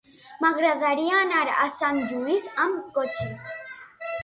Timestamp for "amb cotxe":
2.65-3.31